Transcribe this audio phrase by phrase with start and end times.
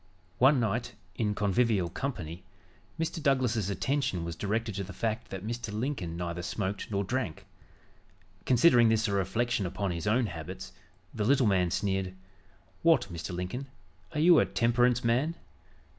[0.39, 2.43] One night, in a convivial company,
[2.99, 3.21] Mr.
[3.21, 5.71] Douglas's attention was directed to the fact that Mr.
[5.71, 7.45] Lincoln neither smoked nor drank.
[8.45, 10.71] Considering this a reflection upon his own habits,
[11.13, 12.15] the little man sneered:
[12.81, 13.29] "What, Mr.
[13.29, 13.67] Lincoln,
[14.11, 15.35] are you a temperance man?"